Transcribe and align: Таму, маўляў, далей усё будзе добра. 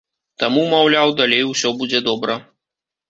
Таму, 0.43 0.63
маўляў, 0.71 1.13
далей 1.21 1.43
усё 1.53 1.75
будзе 1.83 1.99
добра. 2.09 2.41